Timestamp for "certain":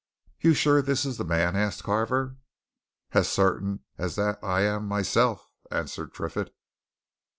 3.31-3.83